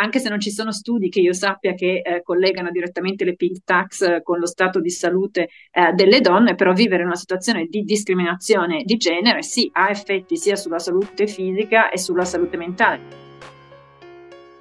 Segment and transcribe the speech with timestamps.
[0.00, 3.58] anche se non ci sono studi che io sappia che eh, collegano direttamente le pink
[3.64, 7.66] tax eh, con lo stato di salute eh, delle donne, però vivere in una situazione
[7.66, 13.28] di discriminazione di genere sì, ha effetti sia sulla salute fisica e sulla salute mentale.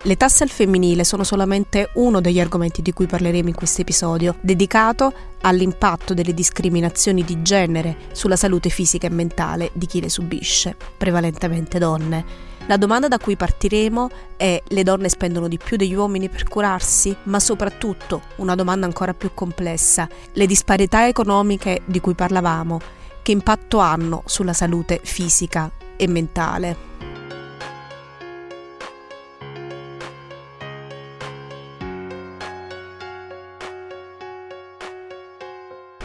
[0.01, 4.35] Le tasse al femminile sono solamente uno degli argomenti di cui parleremo in questo episodio,
[4.39, 5.11] dedicato
[5.41, 11.79] all'impatto delle discriminazioni di genere sulla salute fisica e mentale di chi le subisce, prevalentemente
[11.79, 12.48] donne.
[12.69, 17.15] La domanda da cui partiremo è le donne spendono di più degli uomini per curarsi,
[17.23, 22.79] ma soprattutto, una domanda ancora più complessa, le disparità economiche di cui parlavamo,
[23.23, 27.18] che impatto hanno sulla salute fisica e mentale?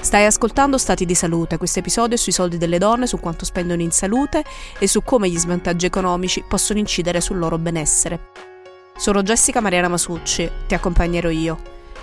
[0.04, 3.80] Stai ascoltando Stati di Salute, questo episodio è sui soldi delle donne, su quanto spendono
[3.80, 4.44] in salute
[4.78, 8.28] e su come gli svantaggi economici possono incidere sul loro benessere.
[8.98, 11.58] Sono Jessica Mariana Masucci, ti accompagnerò io.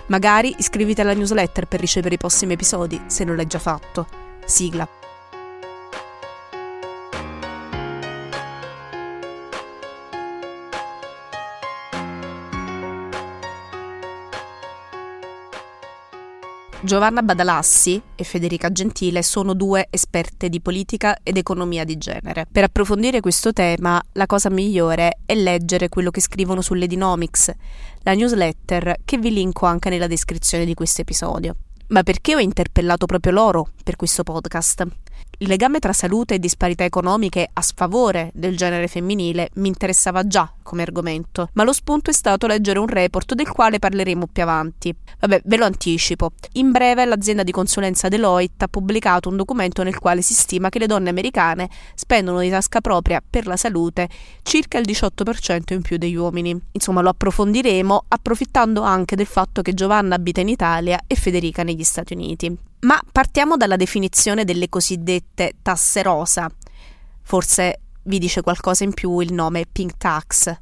[0.07, 4.07] Magari iscriviti alla newsletter per ricevere i prossimi episodi, se non l'hai già fatto.
[4.45, 5.00] Sigla.
[16.91, 22.47] Giovanna Badalassi e Federica Gentile sono due esperte di politica ed economia di genere.
[22.51, 27.49] Per approfondire questo tema, la cosa migliore è leggere quello che scrivono su Ledinomics,
[28.01, 31.55] la newsletter che vi linko anche nella descrizione di questo episodio.
[31.87, 34.85] Ma perché ho interpellato proprio loro per questo podcast?
[35.41, 40.53] Il legame tra salute e disparità economiche a sfavore del genere femminile mi interessava già
[40.61, 44.95] come argomento, ma lo spunto è stato leggere un report del quale parleremo più avanti.
[45.19, 46.33] Vabbè, ve lo anticipo.
[46.53, 50.77] In breve, l'azienda di consulenza Deloitte ha pubblicato un documento nel quale si stima che
[50.77, 54.09] le donne americane spendono di tasca propria per la salute
[54.43, 56.55] circa il 18% in più degli uomini.
[56.73, 61.83] Insomma, lo approfondiremo approfittando anche del fatto che Giovanna abita in Italia e Federica negli
[61.83, 62.69] Stati Uniti.
[62.81, 66.49] Ma partiamo dalla definizione delle cosiddette tasse rosa.
[67.21, 70.59] Forse vi dice qualcosa in più il nome Pink Tax.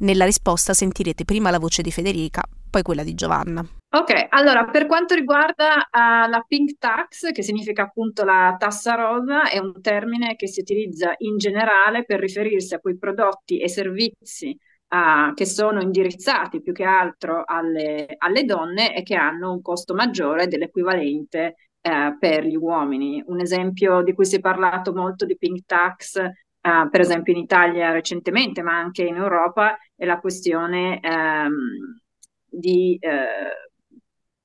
[0.00, 3.66] Nella risposta sentirete prima la voce di Federica, poi quella di Giovanna.
[3.90, 9.48] Ok, allora per quanto riguarda uh, la pink tax, che significa appunto la tassa rosa,
[9.48, 14.54] è un termine che si utilizza in generale per riferirsi a quei prodotti e servizi
[14.88, 19.94] uh, che sono indirizzati più che altro alle, alle, donne e che hanno un costo
[19.94, 23.22] maggiore dell'equivalente uh, per gli uomini.
[23.26, 27.40] Un esempio di cui si è parlato molto di pink tax, uh, per esempio in
[27.40, 32.00] Italia recentemente, ma anche in Europa, è la questione um,
[32.50, 33.68] di eh,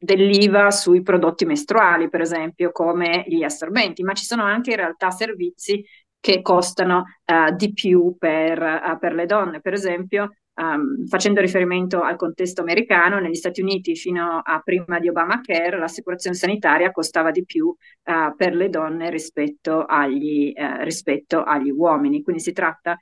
[0.04, 5.12] dell'IVA sui prodotti mestruali, per esempio, come gli assorbenti, ma ci sono anche in realtà
[5.12, 5.84] servizi
[6.24, 9.60] che costano uh, di più per, uh, per, le donne.
[9.60, 15.10] Per esempio, um, facendo riferimento al contesto americano, negli Stati Uniti fino a prima di
[15.10, 20.54] Obamacare l'assicurazione sanitaria costava di più uh, per le donne rispetto agli,
[20.84, 22.22] rispetto agli, uomini.
[22.22, 22.98] Quindi si tratta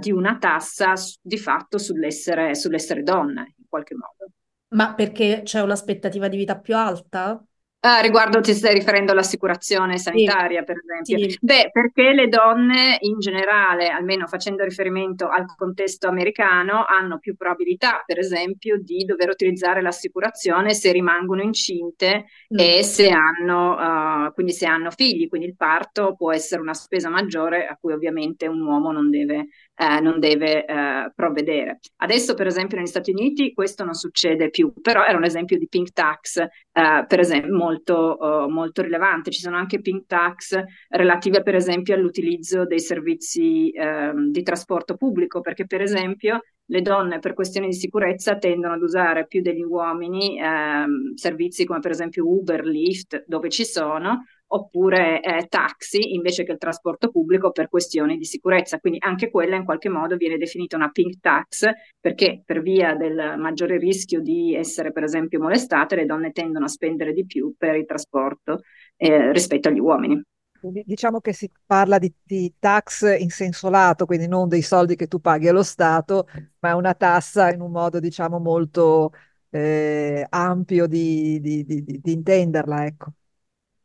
[0.00, 4.32] di una tassa di fatto sull'essere, sull'essere donna, in qualche modo.
[4.74, 7.42] Ma perché c'è un'aspettativa di vita più alta?
[7.82, 10.64] Ah, riguardo ti stai riferendo all'assicurazione sanitaria, sì.
[10.66, 11.30] per esempio.
[11.30, 11.38] Sì.
[11.40, 18.02] Beh, perché le donne in generale, almeno facendo riferimento al contesto americano, hanno più probabilità,
[18.04, 22.58] per esempio, di dover utilizzare l'assicurazione se rimangono incinte mm.
[22.58, 25.26] e se hanno, uh, quindi se hanno figli.
[25.28, 29.48] Quindi il parto può essere una spesa maggiore a cui ovviamente un uomo non deve
[29.80, 31.78] eh, non deve eh, provvedere.
[31.96, 35.68] Adesso, per esempio, negli Stati Uniti questo non succede più, però era un esempio di
[35.68, 39.30] pink tax, eh, per esempio, molto, uh, molto rilevante.
[39.30, 45.40] Ci sono anche pink tax relative, per esempio, all'utilizzo dei servizi ehm, di trasporto pubblico,
[45.40, 50.38] perché, per esempio, le donne per questioni di sicurezza tendono ad usare più degli uomini
[50.38, 56.52] ehm, servizi come per esempio Uber, Lyft, dove ci sono, oppure eh, taxi invece che
[56.52, 58.78] il trasporto pubblico per questioni di sicurezza.
[58.78, 61.68] Quindi anche quella in qualche modo viene definita una pink tax
[62.00, 66.68] perché per via del maggiore rischio di essere per esempio molestate le donne tendono a
[66.68, 68.62] spendere di più per il trasporto
[68.96, 70.20] eh, rispetto agli uomini.
[70.62, 75.06] Diciamo che si parla di, di, tax in senso lato, quindi non dei soldi che
[75.06, 76.26] tu paghi allo Stato,
[76.58, 79.10] ma è una tassa in un modo diciamo molto
[79.48, 82.84] eh, ampio di, di, di intenderla.
[82.84, 83.12] Ecco.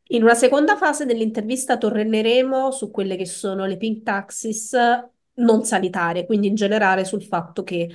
[0.08, 4.76] In una seconda fase dell'intervista torneremo su quelle che sono le pink taxes
[5.34, 7.90] non sanitarie, quindi in generale sul fatto che,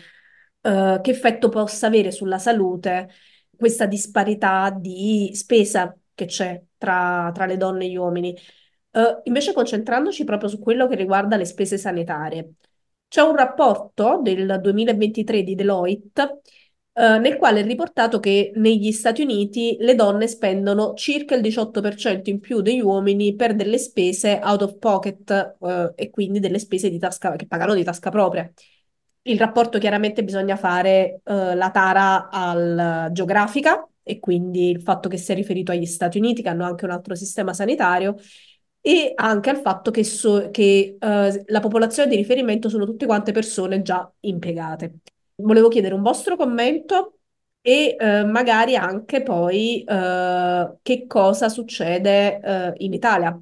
[0.62, 3.10] uh, che effetto possa avere sulla salute
[3.56, 8.36] questa disparità di spesa che c'è tra, tra le donne e gli uomini.
[8.92, 12.56] Uh, invece concentrandoci proprio su quello che riguarda le spese sanitarie.
[13.08, 16.42] C'è un rapporto del 2023 di Deloitte
[16.94, 22.30] eh, nel quale è riportato che negli Stati Uniti le donne spendono circa il 18%
[22.30, 26.90] in più degli uomini per delle spese out of pocket eh, e quindi delle spese
[26.90, 28.52] di tasca, che pagano di tasca propria.
[29.24, 35.18] Il rapporto chiaramente bisogna fare eh, la tara al, geografica e quindi il fatto che
[35.18, 38.16] sia riferito agli Stati Uniti, che hanno anche un altro sistema sanitario,
[38.82, 43.32] e anche al fatto che, so, che uh, la popolazione di riferimento sono tutte quante
[43.32, 45.02] persone già impiegate.
[45.42, 47.18] Volevo chiedere un vostro commento
[47.62, 53.40] e uh, magari anche poi uh, che cosa succede in Italia.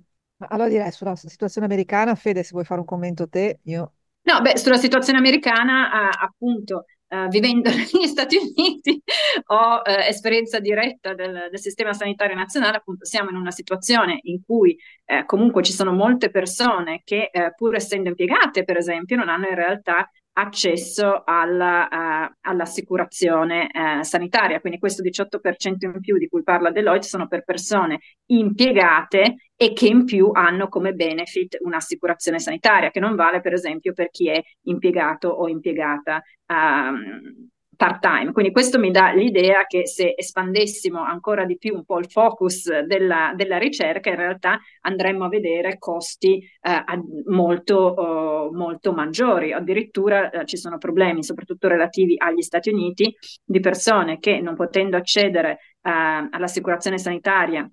[0.47, 3.93] Allora direi sulla situazione americana, Fede, se vuoi fare un commento te, io...
[4.21, 9.01] No, beh, sulla situazione americana, appunto, Uh, vivendo negli Stati Uniti
[9.47, 14.43] ho uh, esperienza diretta del, del, sistema sanitario nazionale, appunto siamo in una situazione in
[14.45, 14.77] cui
[15.25, 20.07] comunque ci sono molte persone che pur essendo impiegate per esempio non hanno in realtà
[20.39, 24.59] accesso alla, uh, all'assicurazione uh, sanitaria.
[24.59, 29.87] Quindi questo 18% in più di cui parla Deloitte sono per persone impiegate e che
[29.87, 34.41] in più hanno come benefit un'assicurazione sanitaria, che non vale per esempio per chi è
[34.63, 36.21] impiegato o impiegata.
[36.47, 38.33] Um, part-time.
[38.33, 42.79] Quindi questo mi dà l'idea che se espandessimo ancora di più un po' il focus
[42.81, 46.83] della, della ricerca, in realtà andremmo a vedere costi eh,
[47.27, 49.53] molto, oh, molto maggiori.
[49.53, 53.15] Addirittura eh, ci sono problemi, soprattutto relativi agli Stati Uniti,
[53.45, 55.51] di persone che non potendo accedere
[55.81, 57.65] eh, all'assicurazione sanitaria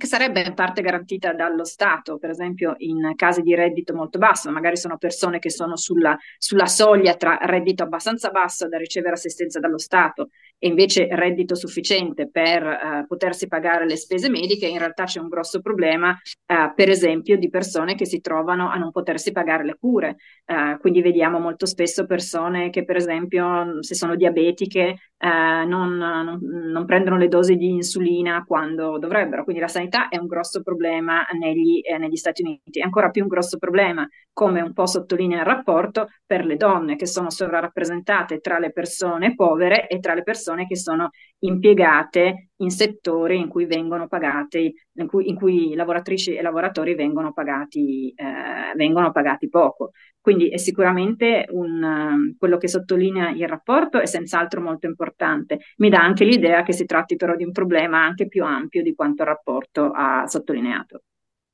[0.00, 4.50] che sarebbe in parte garantita dallo Stato, per esempio in casi di reddito molto basso,
[4.50, 9.60] magari sono persone che sono sulla, sulla soglia tra reddito abbastanza basso da ricevere assistenza
[9.60, 10.30] dallo Stato
[10.60, 15.28] e invece reddito sufficiente per uh, potersi pagare le spese mediche, in realtà c'è un
[15.28, 19.76] grosso problema, uh, per esempio, di persone che si trovano a non potersi pagare le
[19.76, 20.16] cure.
[20.46, 26.86] Uh, quindi vediamo molto spesso persone che, per esempio, se sono diabetiche, non, non, non
[26.86, 29.44] prendono le dosi di insulina quando dovrebbero.
[29.44, 33.10] Quindi la sanità sanità è un grosso problema negli, eh, negli Stati Uniti, è ancora
[33.10, 37.30] più un grosso problema, come un po' sottolinea il rapporto, per le donne che sono
[37.30, 41.10] sovrarappresentate tra le persone povere e tra le persone che sono
[41.40, 47.32] impiegate in settori in cui vengono pagati, in cui, in cui lavoratrici e lavoratori vengono
[47.32, 49.92] pagati, eh, vengono pagati poco.
[50.20, 55.60] Quindi è sicuramente un, quello che sottolinea il rapporto è senz'altro molto importante.
[55.78, 58.94] Mi dà anche l'idea che si tratti però di un problema anche più ampio di
[58.94, 61.02] quanto il rapporto ha sottolineato.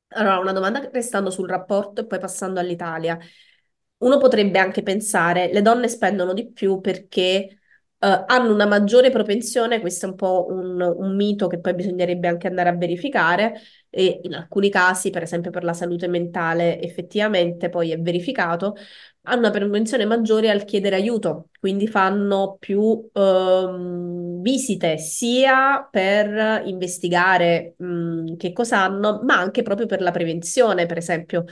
[0.09, 3.19] Allora, una domanda restando sul rapporto e poi passando all'Italia.
[3.99, 7.61] Uno potrebbe anche pensare, le donne spendono di più perché
[7.99, 12.29] uh, hanno una maggiore propensione, questo è un po' un, un, mito che poi bisognerebbe
[12.29, 13.61] anche andare a verificare
[13.91, 18.77] e in alcuni casi, per esempio per la salute mentale, effettivamente poi è verificato,
[19.23, 27.75] hanno una propensione maggiore al chiedere aiuto, quindi fanno più uh, visite sia per investigare
[27.79, 31.45] mh, che cosa hanno, ma anche proprio per la prevenzione, per esempio.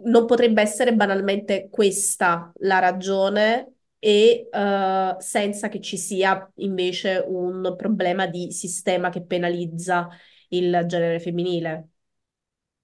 [0.00, 7.74] Non potrebbe essere banalmente questa la ragione e uh, senza che ci sia invece un
[7.76, 10.08] problema di sistema che penalizza
[10.48, 11.88] il genere femminile.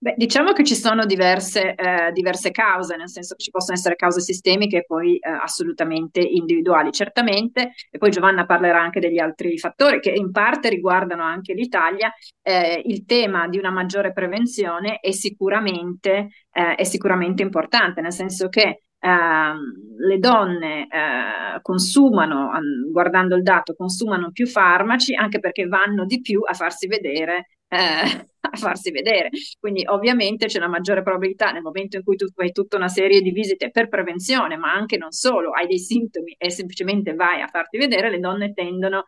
[0.04, 3.96] Beh, diciamo che ci sono diverse, eh, diverse, cause, nel senso che ci possono essere
[3.96, 9.56] cause sistemiche e poi eh, assolutamente individuali, certamente, e poi Giovanna parlerà anche degli altri
[9.56, 12.12] fattori che in parte riguardano anche l'Italia.
[12.42, 18.50] Eh, il tema di una maggiore prevenzione è sicuramente, eh, è sicuramente importante, nel senso
[18.50, 26.04] che le donne uh, consumano, um, guardando il dato, consumano più farmaci anche perché vanno
[26.04, 29.30] di più a farsi vedere eh, a farsi vedere.
[29.58, 33.20] Quindi ovviamente c'è una maggiore probabilità nel momento in cui tu fai tutta una serie
[33.20, 37.48] di visite per prevenzione, ma anche non solo, hai dei sintomi e semplicemente vai a
[37.48, 39.04] farti vedere, le donne tendono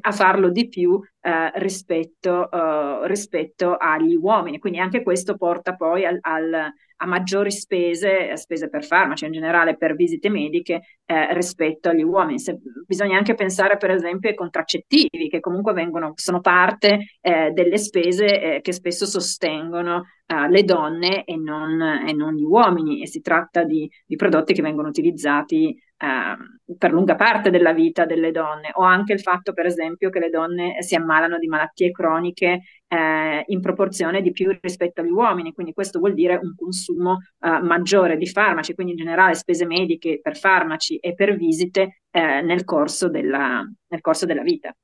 [0.00, 4.58] a farlo di più eh, rispetto, eh, rispetto, agli uomini.
[4.58, 9.76] Quindi anche questo porta poi al, al a maggiori spese, spese per farmaci, in generale
[9.76, 12.38] per visite mediche eh, rispetto agli uomini.
[12.38, 17.78] Se, bisogna anche pensare per esempio ai contraccettivi che comunque vengono, sono parte eh, delle
[17.78, 23.06] spese eh, che spesso sostengono uh, le donne e non, e non, gli uomini e
[23.06, 28.30] si tratta di, di prodotti che vengono utilizzati uh, per lunga parte della vita delle
[28.30, 32.60] donne o anche il fatto per esempio che le donne si ammalano di malattie croniche
[32.88, 32.96] uh,
[33.44, 38.16] in proporzione di più rispetto agli uomini, quindi questo vuol dire un consumo eh, maggiore
[38.16, 43.62] di farmaci, quindi in generale spese mediche per farmaci e per visite nel corso, della,
[43.88, 44.74] nel corso della vita.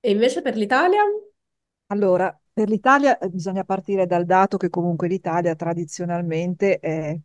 [0.00, 1.02] E invece per l'Italia?
[1.90, 7.16] Allora, per l'Italia eh, bisogna partire dal dato che comunque l'Italia tradizionalmente è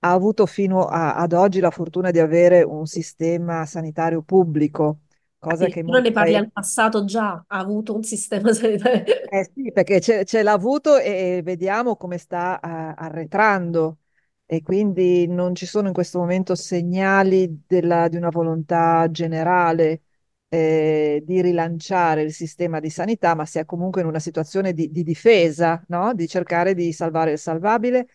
[0.00, 5.00] ha avuto fino a, ad oggi la fortuna di avere un sistema sanitario pubblico,
[5.40, 6.36] cosa che non ne parli paesi...
[6.36, 9.04] al passato già, ha avuto un sistema sanitario.
[9.28, 13.98] Eh sì, perché ce, ce l'ha avuto e vediamo come sta uh, arretrando
[14.46, 20.02] e quindi non ci sono in questo momento segnali della, di una volontà generale
[20.48, 24.90] eh, di rilanciare il sistema di sanità, ma si è comunque in una situazione di,
[24.90, 26.14] di difesa, no?
[26.14, 28.06] di cercare di salvare il salvabile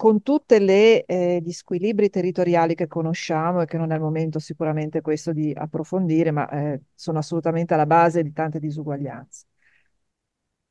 [0.00, 5.02] con tutti eh, gli squilibri territoriali che conosciamo e che non è il momento sicuramente
[5.02, 9.44] questo di approfondire, ma eh, sono assolutamente alla base di tante disuguaglianze.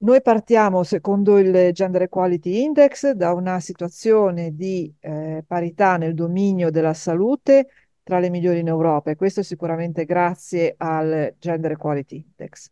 [0.02, 6.70] Noi partiamo, secondo il Gender Equality Index, da una situazione di eh, parità nel dominio
[6.72, 7.68] della salute
[8.10, 12.72] tra le migliori in Europa e questo sicuramente grazie al Gender Equality Index.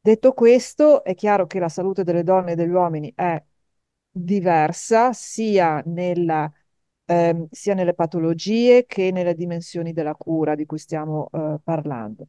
[0.00, 3.40] Detto questo, è chiaro che la salute delle donne e degli uomini è
[4.10, 6.50] diversa sia, nella,
[7.04, 12.28] ehm, sia nelle patologie che nelle dimensioni della cura di cui stiamo eh, parlando.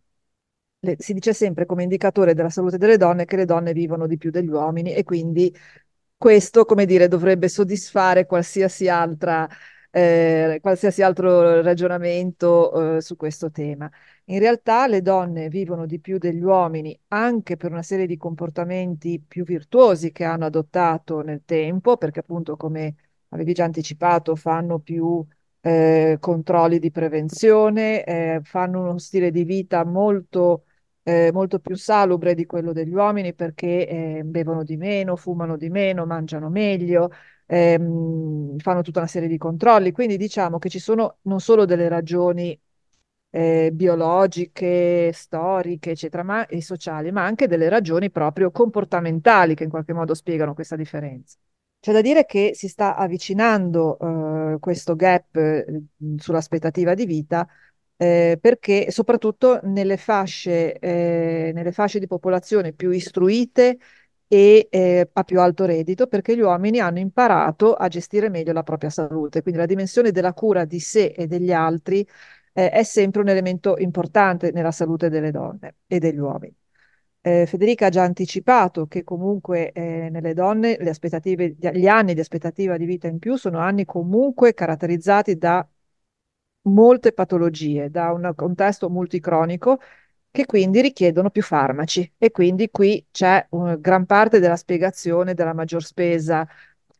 [0.79, 4.17] Le, si dice sempre come indicatore della salute delle donne che le donne vivono di
[4.17, 5.55] più degli uomini e quindi
[6.17, 9.47] questo, come dire, dovrebbe soddisfare qualsiasi altra
[9.95, 13.89] eh, qualsiasi altro ragionamento eh, su questo tema.
[14.25, 19.19] In realtà le donne vivono di più degli uomini anche per una serie di comportamenti
[19.19, 22.95] più virtuosi che hanno adottato nel tempo, perché appunto, come
[23.29, 25.23] avevi già anticipato, fanno più
[25.61, 30.65] eh, controlli di prevenzione, eh, fanno uno stile di vita molto,
[31.03, 35.69] eh, molto più salubre di quello degli uomini perché eh, bevono di meno, fumano di
[35.69, 37.11] meno, mangiano meglio,
[37.45, 39.91] ehm, fanno tutta una serie di controlli.
[39.91, 42.57] Quindi diciamo che ci sono non solo delle ragioni
[43.29, 49.69] eh, biologiche, storiche, eccetera, ma, e sociali, ma anche delle ragioni proprio comportamentali che in
[49.69, 51.37] qualche modo spiegano questa differenza.
[51.79, 55.65] C'è da dire che si sta avvicinando eh, questo gap eh,
[56.17, 57.45] sull'aspettativa di vita
[57.97, 63.77] eh, perché soprattutto nelle fasce, eh, nelle fasce di popolazione più istruite
[64.27, 68.63] e eh, a più alto reddito perché gli uomini hanno imparato a gestire meglio la
[68.63, 69.41] propria salute.
[69.41, 72.07] Quindi la dimensione della cura di sé e degli altri
[72.53, 76.55] eh, è sempre un elemento importante nella salute delle donne e degli uomini.
[77.25, 82.85] Eh, Federica ha già anticipato che comunque eh, nelle donne gli anni di aspettativa di
[82.85, 85.65] vita in più sono anni comunque caratterizzati da
[86.63, 89.79] molte patologie, da un contesto multicronico
[90.31, 95.53] che quindi richiedono più farmaci e quindi qui c'è una gran parte della spiegazione della
[95.53, 96.47] maggior spesa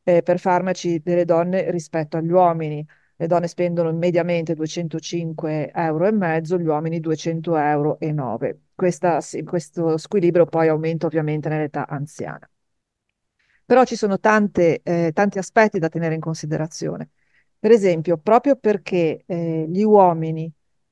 [0.04, 2.86] eh, per farmaci delle donne rispetto agli uomini.
[3.16, 8.62] Le donne spendono mediamente 205 euro e mezzo, gli uomini 200 euro e 9.
[8.76, 12.48] Questa, questo squilibrio poi aumenta ovviamente nell'età anziana.
[13.66, 17.10] Però ci sono tante, eh, tanti aspetti da tenere in considerazione.
[17.64, 20.52] Per esempio, proprio perché eh, gli uomini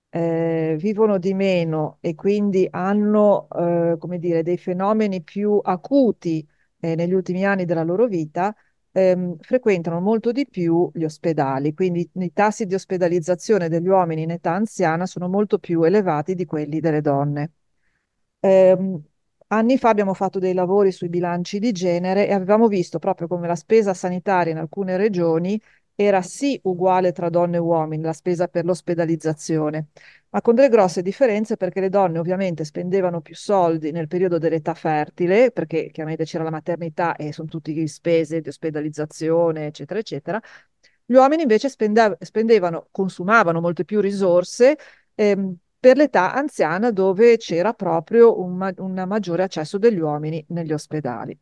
[0.09, 6.47] eh, vivono di meno e quindi hanno, eh, come dire, dei fenomeni più acuti
[6.79, 8.55] eh, negli ultimi anni della loro vita,
[8.93, 14.31] ehm, frequentano molto di più gli ospedali, quindi i tassi di ospedalizzazione degli uomini in
[14.31, 17.51] età anziana sono molto più elevati di quelli delle donne.
[18.39, 18.77] Eh,
[19.47, 23.47] anni fa abbiamo fatto dei lavori sui bilanci di genere e avevamo visto proprio come
[23.47, 25.61] la spesa sanitaria in alcune regioni
[26.03, 29.87] era sì uguale tra donne e uomini, la spesa per l'ospedalizzazione,
[30.29, 34.73] ma con delle grosse differenze perché le donne ovviamente spendevano più soldi nel periodo dell'età
[34.73, 40.41] fertile, perché chiaramente c'era la maternità e sono tutte spese di ospedalizzazione, eccetera, eccetera.
[41.05, 44.77] Gli uomini invece spende- spendevano, consumavano molte più risorse
[45.15, 50.71] ehm, per l'età anziana dove c'era proprio un, ma- un maggiore accesso degli uomini negli
[50.73, 51.37] ospedali.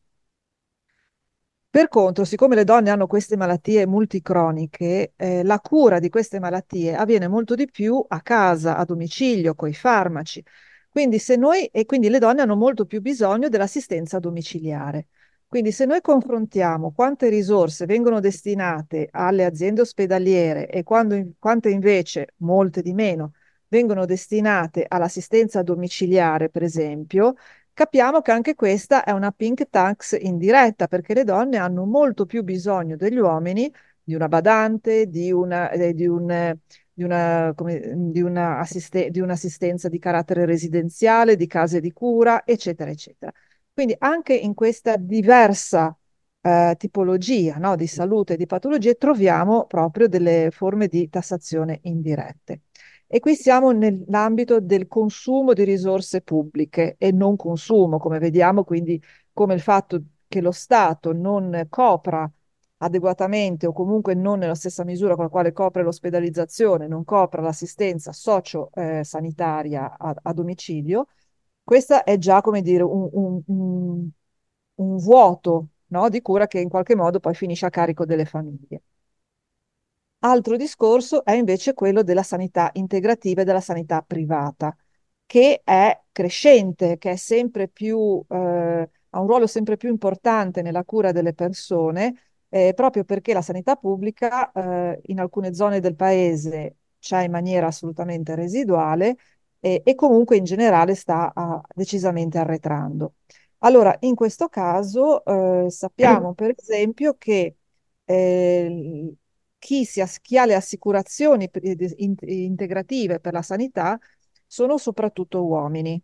[1.72, 6.96] Per contro, siccome le donne hanno queste malattie multicroniche, eh, la cura di queste malattie
[6.96, 10.44] avviene molto di più a casa, a domicilio, con i farmaci.
[10.90, 15.10] Quindi se noi, e quindi le donne hanno molto più bisogno dell'assistenza domiciliare.
[15.48, 22.34] Quindi se noi confrontiamo quante risorse vengono destinate alle aziende ospedaliere e quando, quante invece,
[22.38, 23.34] molte di meno,
[23.68, 27.36] vengono destinate all'assistenza domiciliare, per esempio,
[27.80, 32.44] capiamo che anche questa è una pink tax indiretta, perché le donne hanno molto più
[32.44, 36.58] bisogno degli uomini di una badante, di, una, eh, di, un,
[36.92, 42.44] di, una, come, di, una assiste, di un'assistenza di carattere residenziale, di case di cura,
[42.46, 43.32] eccetera, eccetera.
[43.72, 45.98] Quindi anche in questa diversa
[46.42, 52.64] eh, tipologia no, di salute e di patologie troviamo proprio delle forme di tassazione indirette.
[53.12, 59.02] E qui siamo nell'ambito del consumo di risorse pubbliche e non consumo, come vediamo, quindi
[59.34, 62.32] come il fatto che lo Stato non copra
[62.78, 68.12] adeguatamente o comunque non nella stessa misura con la quale copre l'ospedalizzazione, non copre l'assistenza
[68.12, 71.08] socio-sanitaria a, a, domicilio,
[71.64, 74.10] questo è già, come dire, un, un, un,
[74.76, 78.84] un vuoto no, di cura che in qualche modo poi finisce a carico delle famiglie.
[80.22, 84.76] Altro discorso è invece quello della sanità integrativa e della sanità privata,
[85.26, 87.16] che è crescente, che è
[87.70, 92.14] più, eh, ha un ruolo sempre più importante nella cura delle persone,
[92.50, 97.68] eh, proprio perché la sanità pubblica eh, in alcune zone del paese c'è in maniera
[97.68, 99.16] assolutamente residuale
[99.62, 103.16] e comunque in generale sta a, decisamente arretrando.
[103.60, 107.58] Allora, in questo caso eh, sappiamo per esempio che
[108.06, 109.14] eh,
[109.60, 111.50] chi, si chi, ha le assicurazioni
[111.98, 114.00] in, integrative per la sanità
[114.48, 116.02] sono soprattutto uomini,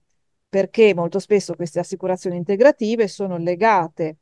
[0.47, 4.17] perché molto spesso queste assicurazioni integrative sono legate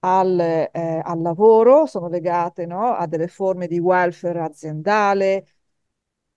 [0.00, 0.70] al, eh,
[1.04, 5.46] al lavoro, sono legate no, a delle forme di welfare aziendale,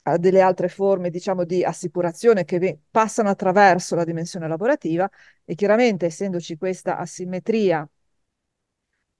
[0.03, 5.09] a delle altre forme, diciamo, di assicurazione che passano attraverso la dimensione lavorativa
[5.45, 7.87] e chiaramente essendoci questa asimmetria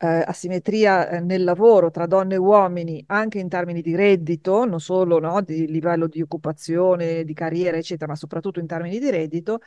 [0.01, 4.79] eh, asimmetria eh, nel lavoro tra donne e uomini anche in termini di reddito, non
[4.79, 9.59] solo no, di livello di occupazione, di carriera, eccetera, ma soprattutto in termini di reddito,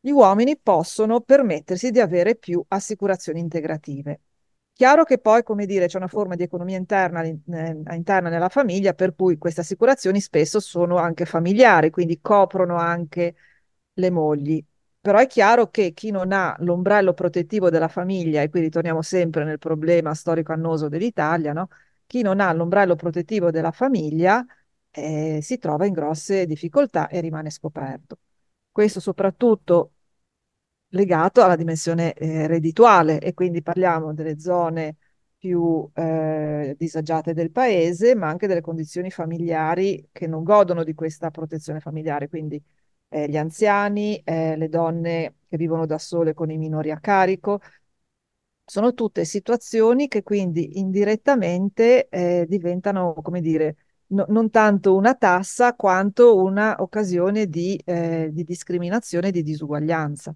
[0.00, 4.20] gli uomini possono permettersi di avere più assicurazioni integrative.
[4.72, 7.36] Chiaro che poi, come dire, c'è una forma di economia interna, eh,
[7.92, 13.34] interna nella famiglia, per cui queste assicurazioni spesso sono anche familiari, quindi coprono anche
[13.94, 14.64] le mogli.
[15.04, 19.44] Però è chiaro che chi non ha l'ombrello protettivo della famiglia, e qui ritorniamo sempre
[19.44, 21.68] nel problema storico annoso dell'Italia, no?
[22.06, 24.42] Chi non ha l'ombrello protettivo della famiglia
[24.90, 28.18] eh, si trova in grosse difficoltà e rimane scoperto.
[28.72, 29.92] Questo soprattutto
[30.88, 34.96] legato alla dimensione eh, reddituale e quindi parliamo delle zone
[35.36, 41.30] più eh, disagiate del paese, ma anche delle condizioni familiari che non godono di questa
[41.30, 42.62] protezione familiare, quindi
[43.14, 47.60] eh, gli anziani, eh, le donne che vivono da sole con i minori a carico.
[48.64, 53.76] Sono tutte situazioni che quindi indirettamente eh, diventano, come dire,
[54.08, 60.34] no, non tanto una tassa quanto un'occasione di, eh, di discriminazione e di disuguaglianza.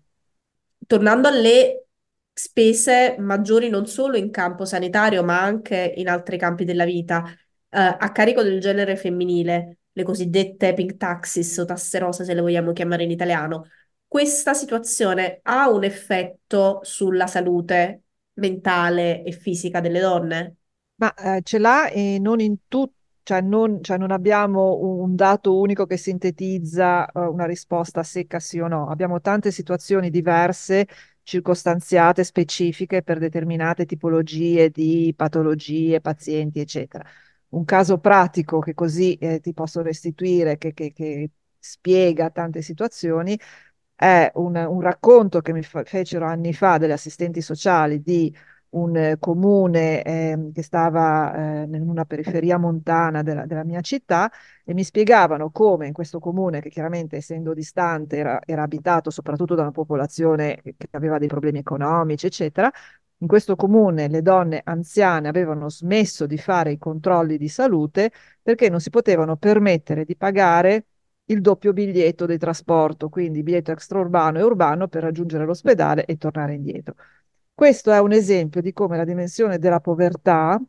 [0.86, 1.86] Tornando alle
[2.32, 7.96] spese maggiori non solo in campo sanitario, ma anche in altri campi della vita, eh,
[7.98, 12.72] a carico del genere femminile, le cosiddette pink taxes o tasse rosa, se le vogliamo
[12.72, 13.66] chiamare in italiano,
[14.06, 18.02] questa situazione ha un effetto sulla salute
[18.34, 20.56] mentale e fisica delle donne?
[20.94, 22.96] Ma eh, ce l'ha e non in tutti.
[23.28, 28.58] Cioè non, cioè non, abbiamo un dato unico che sintetizza uh, una risposta secca sì
[28.58, 28.88] o no.
[28.88, 30.86] Abbiamo tante situazioni diverse,
[31.22, 37.04] circostanziate, specifiche per determinate tipologie di patologie, pazienti, eccetera
[37.50, 41.30] un caso pratico che così eh, ti posso restituire, che, che, che,
[41.60, 43.38] spiega tante situazioni,
[43.94, 48.34] è un, un racconto che mi fa, fecero anni fa delle assistenti sociali di
[48.70, 54.30] un eh, comune eh, che stava eh, in una periferia montana della, della, mia città
[54.64, 59.54] e mi spiegavano come in questo comune, che chiaramente essendo distante era, era abitato soprattutto
[59.54, 62.70] da una popolazione che aveva dei problemi economici, eccetera,
[63.18, 68.68] in questo comune le donne anziane avevano smesso di fare i controlli di salute perché
[68.68, 70.86] non si potevano permettere di pagare
[71.26, 76.54] il doppio biglietto di trasporto, quindi biglietto extraurbano e urbano per raggiungere l'ospedale e tornare
[76.54, 76.94] indietro.
[77.52, 80.60] Questo è un esempio di come la dimensione della povertà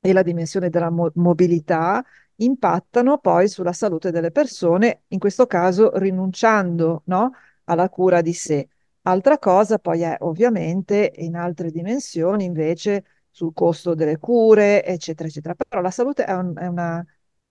[0.00, 2.02] e la dimensione della mo- mobilità
[2.36, 7.32] impattano poi sulla salute delle persone, in questo caso rinunciando no,
[7.64, 8.68] alla cura di sé.
[9.06, 15.54] Altra cosa poi è ovviamente in altre dimensioni invece sul costo delle cure, eccetera, eccetera.
[15.54, 17.04] Però la salute è, un, è, una,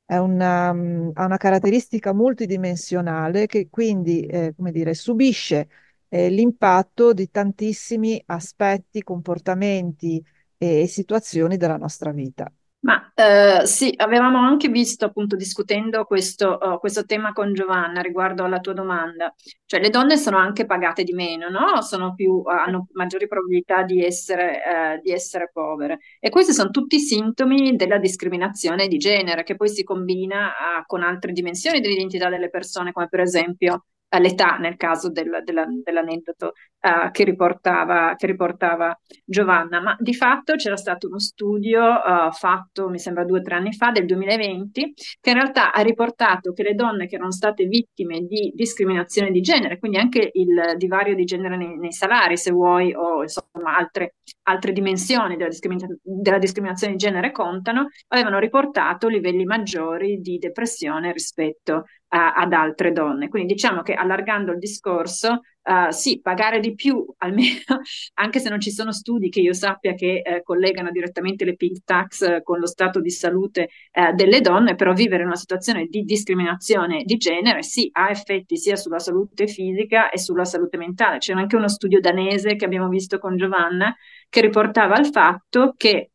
[0.05, 5.69] è una, um, ha una caratteristica multidimensionale che quindi, eh, come dire, subisce
[6.07, 10.23] eh, l'impatto di tantissimi aspetti, comportamenti
[10.57, 12.51] e, e situazioni della nostra vita.
[12.83, 18.43] Ma eh, sì, avevamo anche visto appunto discutendo questo, uh, questo, tema con Giovanna riguardo
[18.43, 19.33] alla tua domanda,
[19.65, 22.13] cioè le donne sono anche pagate di meno, no?
[22.13, 26.99] Più, uh, hanno maggiori probabilità di essere, uh, di essere, povere e questi sono tutti
[26.99, 30.51] sintomi della discriminazione di genere che poi si combina
[30.85, 33.85] con altre dimensioni dell'identità delle persone come per esempio
[34.19, 40.55] l'età nel caso del, della, dell'aneddoto uh, che, riportava, che, riportava, Giovanna, ma di fatto
[40.55, 44.93] c'era stato uno studio uh, fatto, mi sembra due o tre anni fa, del 2020,
[45.19, 49.41] che in realtà ha riportato che le donne che erano state vittime di discriminazione di
[49.41, 54.15] genere, quindi anche il divario di genere nei, nei salari, se vuoi, o insomma altre,
[54.43, 61.11] altre dimensioni della, discrimina- della discriminazione di genere contano, avevano riportato livelli maggiori di depressione
[61.11, 63.29] rispetto a, ad altre donne.
[63.29, 67.81] Quindi diciamo che allargando il discorso, uh, sì, pagare di più, almeno,
[68.15, 71.83] anche se non ci sono studi che io sappia che eh, collegano direttamente le pink
[71.83, 75.85] tax eh, con lo stato di salute eh, delle donne, però vivere in una situazione
[75.85, 81.17] di discriminazione di genere, sì, ha effetti sia sulla salute fisica e sulla salute mentale.
[81.17, 83.95] C'è anche uno studio danese che abbiamo visto con Giovanna
[84.29, 86.11] che riportava il fatto che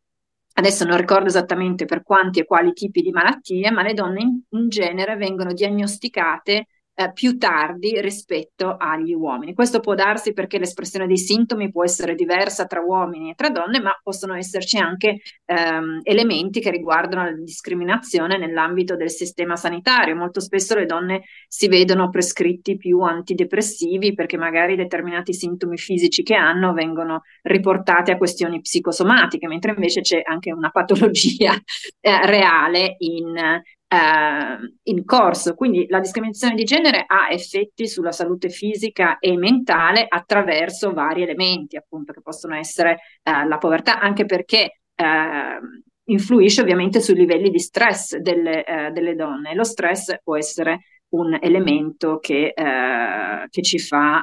[0.54, 4.40] adesso non ricordo esattamente per quanti e quali tipi di malattie, ma le donne in,
[4.50, 6.66] in genere vengono diagnosticate
[7.00, 9.54] eh, più tardi rispetto agli uomini.
[9.54, 13.80] Questo può darsi perché l'espressione dei sintomi può essere diversa tra uomini e tra donne,
[13.80, 20.16] ma possono esserci anche ehm, elementi che riguardano la discriminazione nell'ambito del sistema sanitario.
[20.16, 26.34] Molto spesso le donne si vedono prescritti più antidepressivi perché magari determinati sintomi fisici che
[26.34, 31.52] hanno vengono riportati a questioni psicosomatiche, mentre invece c'è anche una patologia
[32.00, 35.54] eh, reale in eh, in corso.
[35.54, 41.76] Quindi la discriminazione di genere ha effetti sulla salute fisica e mentale attraverso vari elementi,
[41.76, 45.58] appunto, che possono essere eh, la povertà, anche perché eh,
[46.04, 49.54] influisce ovviamente sui livelli di stress delle, eh, delle donne.
[49.54, 54.22] Lo stress può essere un elemento che, eh, che ci fa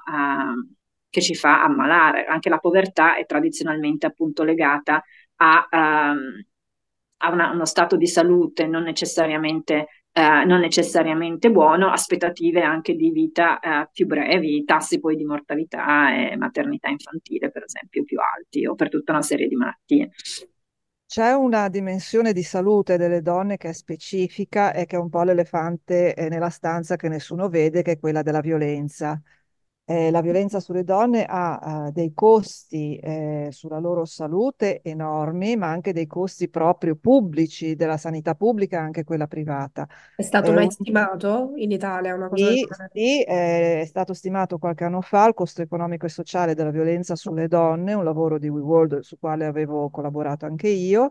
[1.16, 2.26] che ci fa ammalare.
[2.26, 5.02] Anche la povertà è tradizionalmente appunto legata
[5.38, 6.44] a, um,
[7.18, 13.10] ha una, uno stato di salute non necessariamente, eh, non necessariamente, buono, aspettative anche di
[13.12, 18.66] vita eh, più brevi, tassi poi di mortalità e maternità infantile, per esempio, più alti
[18.66, 20.12] o per tutta una serie di malattie.
[21.08, 25.22] C'è una dimensione di salute delle donne che è specifica e che è un po'
[25.24, 29.22] l'elefante eh, nella stanza che nessuno vede, che è quella della violenza
[29.86, 35.70] eh, la violenza sulle donne ha eh, dei costi eh, sulla loro salute enormi, ma
[35.70, 39.88] anche dei costi proprio pubblici, della sanità pubblica, anche quella privata.
[40.16, 45.02] È stato mai stimato in Italia una cosa sì, sì, è stato stimato qualche anno
[45.02, 49.18] fa il costo economico e sociale della violenza sulle donne, un lavoro di WeWorld su
[49.20, 51.10] quale avevo collaborato anche io,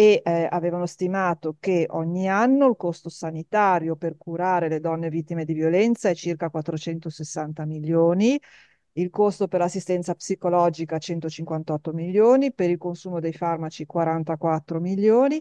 [0.00, 5.44] e eh, avevano stimato che ogni anno il costo sanitario per curare le donne vittime
[5.44, 8.40] di violenza è circa 460 milioni,
[8.92, 15.38] il costo per l'assistenza psicologica 158 milioni, per il consumo dei farmaci 44 milioni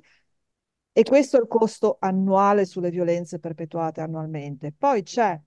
[0.91, 4.73] e questo è il costo annuale sulle violenze perpetuate annualmente.
[4.77, 5.39] Poi c'è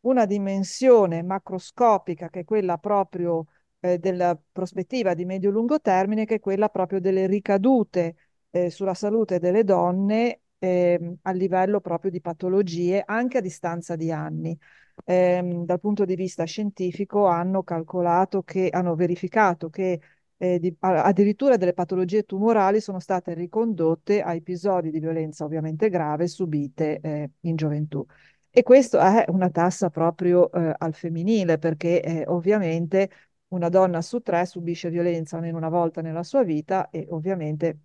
[0.00, 3.46] una dimensione macroscopica che è quella proprio
[3.80, 8.14] eh, della prospettiva di medio-lungo termine, che è quella proprio delle ricadute
[8.50, 14.10] eh, sulla salute delle donne eh, a livello proprio di patologie anche a distanza di
[14.12, 14.58] anni.
[15.04, 20.00] Eh, dal punto di vista scientifico hanno calcolato che hanno verificato che
[20.36, 26.26] eh, di, addirittura delle patologie tumorali sono state ricondotte a episodi di violenza ovviamente grave
[26.26, 28.04] subite eh, in gioventù.
[28.50, 33.10] E questo è una tassa proprio eh, al femminile, perché eh, ovviamente
[33.48, 37.78] una donna su tre subisce violenza almeno una volta nella sua vita e ovviamente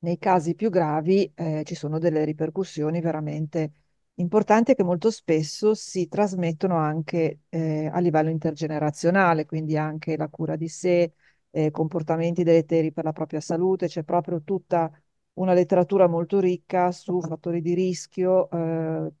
[0.00, 3.72] nei casi più gravi eh, ci sono delle ripercussioni veramente
[4.14, 10.56] importanti che molto spesso si trasmettono anche eh, a livello intergenerazionale, quindi anche la cura
[10.56, 11.12] di sé,
[11.50, 14.90] eh, comportamenti deleteri per la propria salute, c'è proprio tutta
[15.34, 19.12] una letteratura molto ricca su fattori di rischio eh,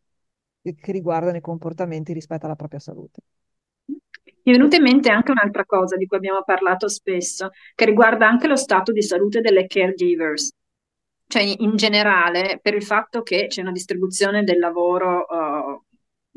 [0.60, 3.20] che riguardano i comportamenti rispetto alla propria salute.
[3.86, 8.26] Mi è venuta in mente anche un'altra cosa di cui abbiamo parlato spesso, che riguarda
[8.26, 10.50] anche lo stato di salute delle caregivers
[11.28, 15.82] cioè in generale, per il fatto che c'è una distribuzione del lavoro uh,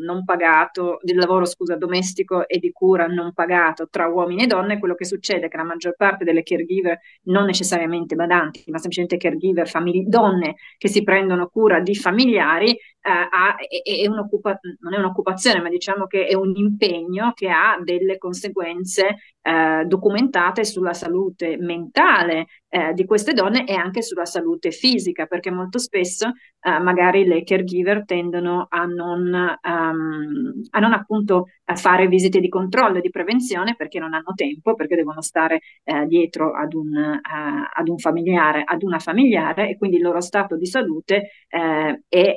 [0.03, 4.79] non pagato, del lavoro scusa, domestico e di cura non pagato tra uomini e donne,
[4.79, 9.17] quello che succede è che la maggior parte delle caregiver, non necessariamente badanti, ma semplicemente
[9.17, 12.77] caregiver, famiglie, donne che si prendono cura di familiari,
[13.09, 18.17] ha, è, è non è un'occupazione, ma diciamo che è un impegno che ha delle
[18.17, 25.25] conseguenze eh, documentate sulla salute mentale eh, di queste donne e anche sulla salute fisica,
[25.25, 31.75] perché molto spesso eh, magari le caregiver tendono a non, um, a non appunto a
[31.75, 36.05] fare visite di controllo e di prevenzione perché non hanno tempo, perché devono stare eh,
[36.05, 40.65] dietro ad un, ad un familiare, ad una familiare e quindi il loro stato di
[40.65, 42.35] salute eh, è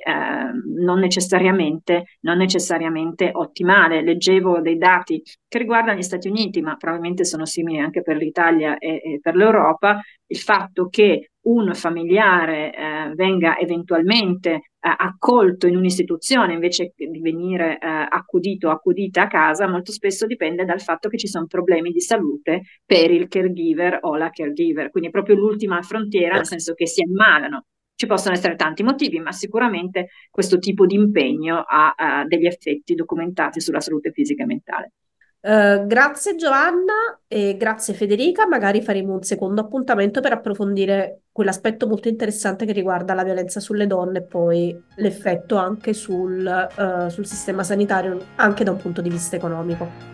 [0.79, 4.03] non, necessariamente, non necessariamente ottimale.
[4.03, 8.79] Leggevo dei dati che riguardano gli Stati Uniti, ma probabilmente sono simili anche per l'Italia
[8.79, 15.77] e, e per l'Europa, il fatto che un familiare eh, venga eventualmente eh, accolto in
[15.77, 21.09] un'istituzione invece di venire eh, accudito o accudita a casa, molto spesso dipende dal fatto
[21.09, 25.81] che ci sono problemi di salute per il caregiver o la caregiver, quindi proprio l'ultima
[25.83, 27.65] frontiera, nel senso che si ammalano.
[27.97, 32.95] Ci possono essere tanti motivi, ma sicuramente questo tipo di impegno ha, ha degli effetti
[32.95, 34.93] documentati sulla salute fisica e mentale.
[35.45, 42.09] Uh, grazie Giovanna e grazie Federica, magari faremo un secondo appuntamento per approfondire quell'aspetto molto
[42.09, 47.63] interessante che riguarda la violenza sulle donne e poi l'effetto anche sul, uh, sul sistema
[47.63, 50.14] sanitario, anche da un punto di vista economico.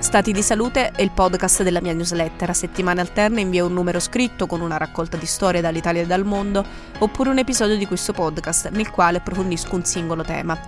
[0.00, 2.50] Stati di Salute è il podcast della mia newsletter.
[2.50, 6.24] A settimane alterne invio un numero scritto con una raccolta di storie dall'Italia e dal
[6.24, 6.64] mondo,
[7.00, 10.58] oppure un episodio di questo podcast nel quale approfondisco un singolo tema.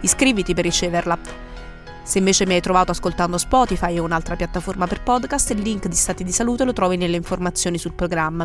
[0.00, 1.49] Iscriviti per riceverla.
[2.02, 5.94] Se invece mi hai trovato ascoltando Spotify o un'altra piattaforma per podcast, il link di
[5.94, 8.44] Stati di Salute lo trovi nelle informazioni sul programma.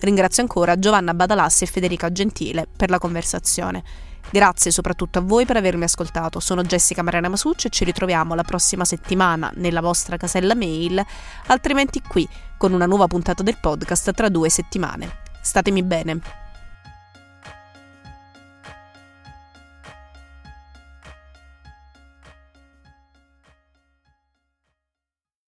[0.00, 3.82] Ringrazio ancora Giovanna Badalassi e Federica Gentile per la conversazione.
[4.30, 6.38] Grazie soprattutto a voi per avermi ascoltato.
[6.38, 11.02] Sono Jessica Mariana Masucci e ci ritroviamo la prossima settimana nella vostra casella mail,
[11.46, 15.20] altrimenti qui con una nuova puntata del podcast tra due settimane.
[15.40, 16.47] Statemi bene.